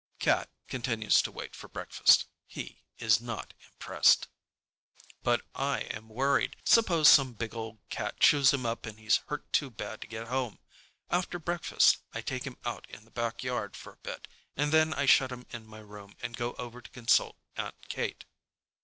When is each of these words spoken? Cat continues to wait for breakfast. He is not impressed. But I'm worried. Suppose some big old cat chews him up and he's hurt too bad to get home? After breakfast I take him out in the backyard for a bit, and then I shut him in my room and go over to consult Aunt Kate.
Cat 0.17 0.49
continues 0.67 1.21
to 1.21 1.31
wait 1.31 1.55
for 1.55 1.67
breakfast. 1.67 2.25
He 2.47 2.81
is 2.97 3.21
not 3.21 3.53
impressed. 3.71 4.27
But 5.21 5.43
I'm 5.53 6.09
worried. 6.09 6.55
Suppose 6.65 7.07
some 7.07 7.33
big 7.33 7.53
old 7.53 7.77
cat 7.91 8.19
chews 8.19 8.51
him 8.51 8.65
up 8.65 8.87
and 8.87 8.97
he's 8.97 9.17
hurt 9.27 9.53
too 9.53 9.69
bad 9.69 10.01
to 10.01 10.07
get 10.07 10.25
home? 10.25 10.57
After 11.11 11.37
breakfast 11.37 11.97
I 12.15 12.21
take 12.21 12.45
him 12.45 12.57
out 12.65 12.89
in 12.89 13.05
the 13.05 13.11
backyard 13.11 13.75
for 13.75 13.93
a 13.93 13.97
bit, 13.97 14.27
and 14.57 14.71
then 14.71 14.91
I 14.95 15.05
shut 15.05 15.31
him 15.31 15.45
in 15.51 15.67
my 15.67 15.81
room 15.81 16.15
and 16.23 16.35
go 16.35 16.53
over 16.53 16.81
to 16.81 16.89
consult 16.89 17.37
Aunt 17.55 17.75
Kate. 17.87 18.25